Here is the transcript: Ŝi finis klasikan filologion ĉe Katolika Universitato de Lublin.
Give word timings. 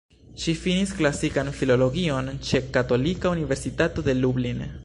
Ŝi 0.43 0.53
finis 0.61 0.93
klasikan 1.01 1.51
filologion 1.59 2.33
ĉe 2.49 2.65
Katolika 2.79 3.37
Universitato 3.37 4.09
de 4.09 4.21
Lublin. 4.27 4.69